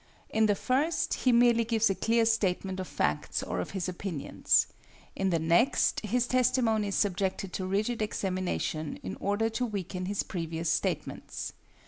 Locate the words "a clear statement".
1.91-2.79